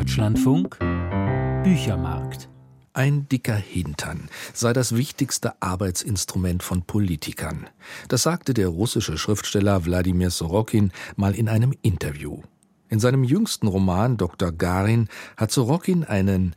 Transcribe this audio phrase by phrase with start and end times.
[0.00, 0.78] Deutschlandfunk
[1.62, 2.48] Büchermarkt
[2.94, 7.66] ein dicker Hintern sei das wichtigste Arbeitsinstrument von Politikern.
[8.08, 12.40] Das sagte der russische Schriftsteller Wladimir Sorokin mal in einem Interview.
[12.88, 14.52] In seinem jüngsten Roman Dr.
[14.52, 16.54] Garin hat Sorokin einen,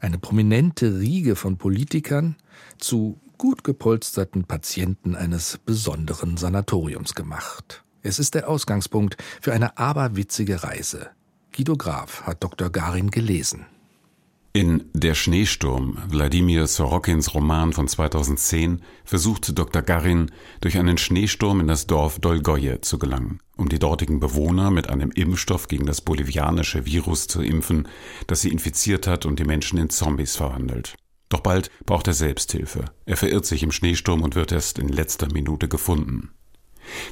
[0.00, 2.36] eine prominente Riege von Politikern
[2.76, 7.84] zu gut gepolsterten Patienten eines besonderen Sanatoriums gemacht.
[8.02, 11.08] Es ist der Ausgangspunkt für eine aberwitzige Reise.
[11.54, 12.70] Guido Graf hat Dr.
[12.70, 13.66] Garin gelesen.
[14.54, 19.82] In Der Schneesturm, Wladimir Sorokins Roman von 2010, versucht Dr.
[19.82, 20.30] Garin
[20.62, 25.10] durch einen Schneesturm in das Dorf Dolgoje zu gelangen, um die dortigen Bewohner mit einem
[25.10, 27.86] Impfstoff gegen das bolivianische Virus zu impfen,
[28.26, 30.94] das sie infiziert hat und die Menschen in Zombies verwandelt.
[31.28, 32.86] Doch bald braucht er Selbsthilfe.
[33.04, 36.30] Er verirrt sich im Schneesturm und wird erst in letzter Minute gefunden.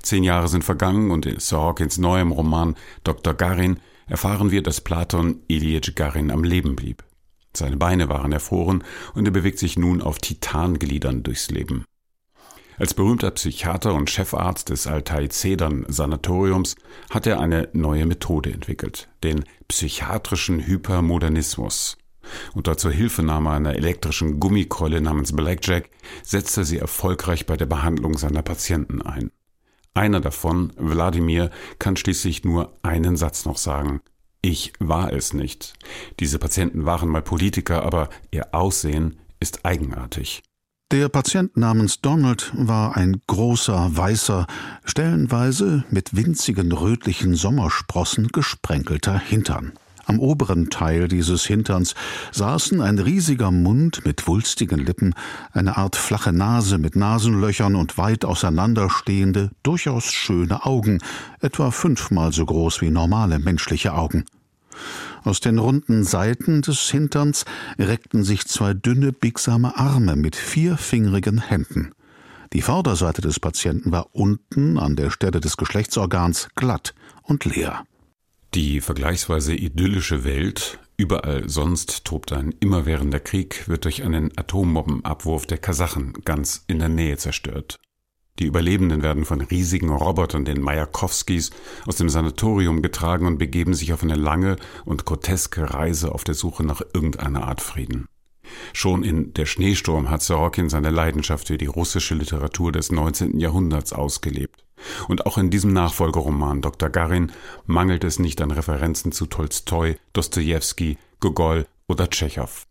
[0.02, 3.34] Zehn Jahre sind vergangen und in Sorokins neuem Roman Dr.
[3.34, 7.04] Garin erfahren wir, dass Platon Ilyich Garin am Leben blieb.
[7.56, 11.84] Seine Beine waren erfroren und er bewegt sich nun auf Titangliedern durchs Leben.
[12.78, 16.76] Als berühmter Psychiater und Chefarzt des Altai-Zedern-Sanatoriums
[17.10, 21.98] hat er eine neue Methode entwickelt, den psychiatrischen Hypermodernismus.
[22.54, 25.90] Unter zur Hilfenahme einer elektrischen Gummikeule namens Blackjack
[26.22, 29.30] setzt er sie erfolgreich bei der Behandlung seiner Patienten ein.
[29.94, 34.00] Einer davon, Wladimir, kann schließlich nur einen Satz noch sagen.
[34.42, 35.74] Ich war es nicht.
[36.18, 40.42] Diese Patienten waren mal Politiker, aber ihr Aussehen ist eigenartig.
[40.92, 44.46] Der Patient namens Donald war ein großer, weißer,
[44.84, 49.72] stellenweise mit winzigen rötlichen Sommersprossen gesprenkelter Hintern.
[50.10, 51.94] Am oberen Teil dieses Hinterns
[52.32, 55.14] saßen ein riesiger Mund mit wulstigen Lippen,
[55.52, 60.98] eine Art flache Nase mit Nasenlöchern und weit auseinanderstehende, durchaus schöne Augen,
[61.40, 64.24] etwa fünfmal so groß wie normale menschliche Augen.
[65.22, 67.44] Aus den runden Seiten des Hinterns
[67.78, 71.92] reckten sich zwei dünne, biegsame Arme mit vierfingrigen Händen.
[72.52, 77.84] Die Vorderseite des Patienten war unten an der Stelle des Geschlechtsorgans glatt und leer.
[78.54, 85.58] Die vergleichsweise idyllische Welt, überall sonst tobt ein immerwährender Krieg, wird durch einen Atombombenabwurf der
[85.58, 87.78] Kasachen ganz in der Nähe zerstört.
[88.40, 91.50] Die Überlebenden werden von riesigen Robotern, den Majakowskis,
[91.86, 96.34] aus dem Sanatorium getragen und begeben sich auf eine lange und groteske Reise auf der
[96.34, 98.08] Suche nach irgendeiner Art Frieden.
[98.72, 103.38] Schon in Der Schneesturm hat Sorokin seine Leidenschaft für die russische Literatur des 19.
[103.38, 104.64] Jahrhunderts ausgelebt.
[105.08, 106.88] Und auch in diesem Nachfolgeroman Dr.
[106.88, 107.32] Garin
[107.66, 112.66] mangelt es nicht an Referenzen zu Tolstoi, Dostojewski, Gogol oder Tschechow.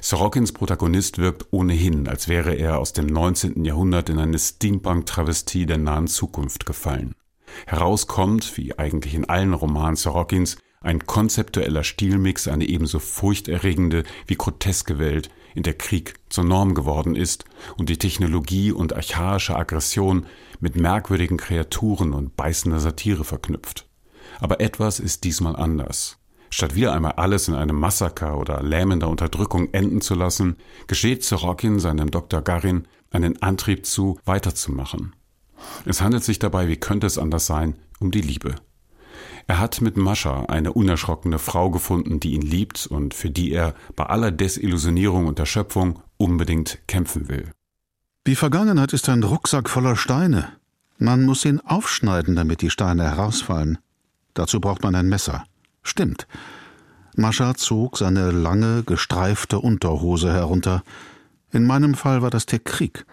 [0.00, 3.64] Sorokins Protagonist wirkt ohnehin, als wäre er aus dem 19.
[3.64, 7.14] Jahrhundert in eine Steampunk-Travestie der nahen Zukunft gefallen.
[7.66, 14.98] Herauskommt, wie eigentlich in allen Romanen Sorokins, ein konzeptueller Stilmix, eine ebenso furchterregende wie groteske
[14.98, 17.44] Welt, in der Krieg zur Norm geworden ist
[17.76, 20.26] und die Technologie und archaische Aggression
[20.60, 23.86] mit merkwürdigen Kreaturen und beißender Satire verknüpft.
[24.38, 26.18] Aber etwas ist diesmal anders.
[26.50, 30.56] Statt wieder einmal alles in einem Massaker oder lähmender Unterdrückung enden zu lassen,
[30.86, 32.42] gesteht Sorokin seinem Dr.
[32.42, 35.16] Garin einen Antrieb zu, weiterzumachen.
[35.86, 38.56] Es handelt sich dabei, wie könnte es anders sein, um die Liebe.
[39.48, 43.74] Er hat mit Mascha eine unerschrockene Frau gefunden, die ihn liebt und für die er
[43.94, 47.50] bei aller Desillusionierung und Erschöpfung unbedingt kämpfen will.
[48.26, 50.48] Die Vergangenheit ist ein Rucksack voller Steine.
[50.98, 53.78] Man muss ihn aufschneiden, damit die Steine herausfallen.
[54.34, 55.44] Dazu braucht man ein Messer.
[55.82, 56.26] Stimmt.
[57.14, 60.82] Mascha zog seine lange, gestreifte Unterhose herunter.
[61.52, 63.06] In meinem Fall war das der Krieg.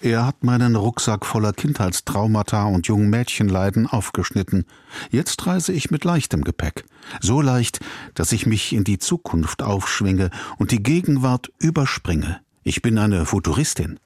[0.00, 4.64] Er hat meinen Rucksack voller Kindheitstraumata und jungen Mädchenleiden aufgeschnitten.
[5.10, 6.84] Jetzt reise ich mit leichtem Gepäck.
[7.20, 7.80] So leicht,
[8.14, 12.40] dass ich mich in die Zukunft aufschwinge und die Gegenwart überspringe.
[12.62, 13.98] Ich bin eine Futuristin.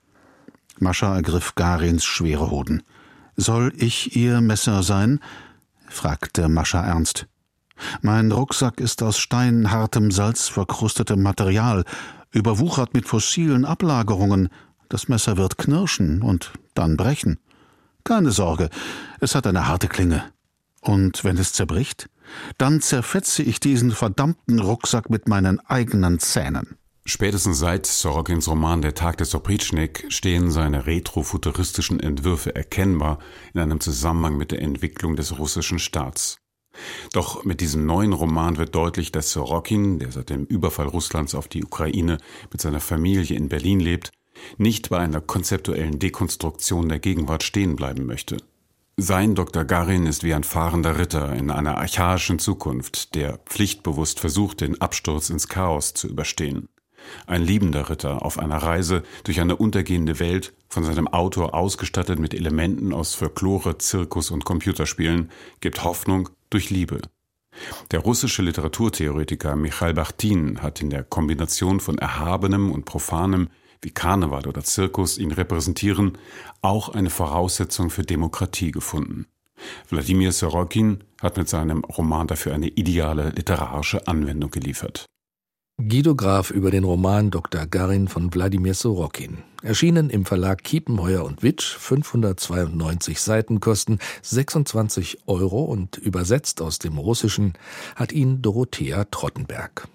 [0.78, 2.82] Mascha ergriff Garins schwere Hoden.
[3.36, 5.20] Soll ich Ihr Messer sein?
[5.88, 7.26] fragte Mascha ernst.
[8.02, 11.84] Mein Rucksack ist aus steinhartem, salzverkrustetem Material,
[12.30, 14.48] überwuchert mit fossilen Ablagerungen,
[14.88, 17.38] das Messer wird knirschen und dann brechen.
[18.04, 18.70] Keine Sorge,
[19.20, 20.24] es hat eine harte Klinge.
[20.80, 22.10] Und wenn es zerbricht,
[22.58, 26.76] dann zerfetze ich diesen verdammten Rucksack mit meinen eigenen Zähnen.
[27.06, 33.18] Spätestens seit Sorokins Roman Der Tag des Oprichnik stehen seine retrofuturistischen Entwürfe erkennbar
[33.52, 36.38] in einem Zusammenhang mit der Entwicklung des russischen Staats.
[37.12, 41.46] Doch mit diesem neuen Roman wird deutlich, dass Sorokin, der seit dem Überfall Russlands auf
[41.46, 42.18] die Ukraine
[42.50, 44.10] mit seiner Familie in Berlin lebt,
[44.56, 48.38] nicht bei einer konzeptuellen Dekonstruktion der Gegenwart stehen bleiben möchte.
[48.96, 49.64] Sein Dr.
[49.64, 55.30] Garin ist wie ein fahrender Ritter in einer archaischen Zukunft, der pflichtbewusst versucht, den Absturz
[55.30, 56.68] ins Chaos zu überstehen.
[57.26, 62.34] Ein liebender Ritter auf einer Reise durch eine untergehende Welt, von seinem Autor ausgestattet mit
[62.34, 65.30] Elementen aus Folklore, Zirkus und Computerspielen,
[65.60, 67.00] gibt Hoffnung durch Liebe.
[67.90, 73.48] Der russische Literaturtheoretiker Michail Bachtin hat in der Kombination von Erhabenem und Profanem
[73.82, 76.18] wie Karneval oder Zirkus ihn repräsentieren,
[76.62, 79.26] auch eine Voraussetzung für Demokratie gefunden.
[79.88, 85.06] Wladimir Sorokin hat mit seinem Roman dafür eine ideale literarische Anwendung geliefert.
[85.76, 87.66] Guido Graf über den Roman Dr.
[87.66, 89.38] Garin von Wladimir Sorokin.
[89.60, 96.96] Erschienen im Verlag Kiepenheuer und Witsch, 592 Seiten kosten 26 Euro und übersetzt aus dem
[96.96, 97.54] Russischen
[97.96, 99.88] hat ihn Dorothea Trottenberg.